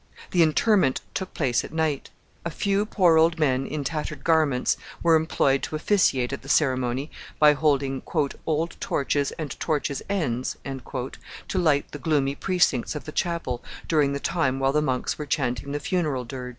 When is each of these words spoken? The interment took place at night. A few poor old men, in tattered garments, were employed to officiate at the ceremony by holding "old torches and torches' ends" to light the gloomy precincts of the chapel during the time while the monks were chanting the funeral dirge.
The 0.31 0.41
interment 0.41 1.01
took 1.13 1.31
place 1.35 1.63
at 1.63 1.71
night. 1.71 2.09
A 2.43 2.49
few 2.49 2.87
poor 2.87 3.19
old 3.19 3.37
men, 3.37 3.67
in 3.67 3.83
tattered 3.83 4.23
garments, 4.23 4.75
were 5.03 5.13
employed 5.15 5.61
to 5.61 5.75
officiate 5.75 6.33
at 6.33 6.41
the 6.41 6.49
ceremony 6.49 7.11
by 7.37 7.53
holding 7.53 8.01
"old 8.47 8.77
torches 8.79 9.31
and 9.33 9.51
torches' 9.59 10.01
ends" 10.09 10.57
to 10.63 11.13
light 11.59 11.91
the 11.91 11.99
gloomy 11.99 12.33
precincts 12.33 12.95
of 12.95 13.03
the 13.05 13.11
chapel 13.11 13.63
during 13.87 14.13
the 14.13 14.19
time 14.19 14.57
while 14.57 14.73
the 14.73 14.81
monks 14.81 15.19
were 15.19 15.27
chanting 15.27 15.71
the 15.71 15.79
funeral 15.79 16.25
dirge. 16.25 16.49